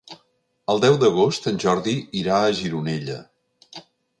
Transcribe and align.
El 0.73 0.79
deu 0.85 0.95
d'agost 1.03 1.45
en 1.53 1.61
Jordi 1.65 1.95
irà 2.23 2.41
a 2.47 2.57
Gironella. 2.61 3.19